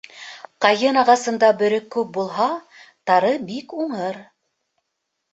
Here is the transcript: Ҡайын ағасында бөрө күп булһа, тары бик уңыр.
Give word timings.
Ҡайын 0.65 0.95
ағасында 1.01 1.49
бөрө 1.59 1.77
күп 1.95 2.09
булһа, 2.15 2.47
тары 3.11 3.29
бик 3.51 3.75
уңыр. 3.85 4.19